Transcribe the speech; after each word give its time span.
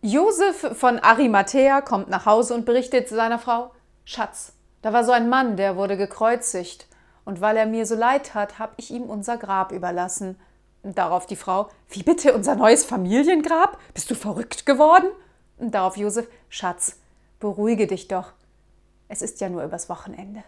Josef 0.00 0.78
von 0.78 1.00
Arimathea 1.00 1.80
kommt 1.80 2.08
nach 2.08 2.24
Hause 2.24 2.54
und 2.54 2.64
berichtet 2.64 3.08
seiner 3.08 3.40
Frau: 3.40 3.72
Schatz, 4.04 4.52
da 4.80 4.92
war 4.92 5.02
so 5.02 5.10
ein 5.10 5.28
Mann, 5.28 5.56
der 5.56 5.76
wurde 5.76 5.96
gekreuzigt. 5.96 6.86
Und 7.24 7.40
weil 7.40 7.56
er 7.56 7.66
mir 7.66 7.84
so 7.84 7.96
leid 7.96 8.32
hat, 8.32 8.60
habe 8.60 8.74
ich 8.76 8.92
ihm 8.92 9.02
unser 9.02 9.36
Grab 9.36 9.72
überlassen. 9.72 10.38
Darauf 10.84 11.26
die 11.26 11.34
Frau: 11.34 11.68
Wie 11.88 12.04
bitte 12.04 12.32
unser 12.32 12.54
neues 12.54 12.84
Familiengrab? 12.84 13.76
Bist 13.92 14.08
du 14.08 14.14
verrückt 14.14 14.66
geworden? 14.66 15.08
Darauf 15.58 15.96
Josef: 15.96 16.28
Schatz, 16.48 17.00
beruhige 17.40 17.88
dich 17.88 18.06
doch. 18.06 18.32
Es 19.08 19.20
ist 19.20 19.40
ja 19.40 19.48
nur 19.48 19.64
übers 19.64 19.88
Wochenende. 19.88 20.44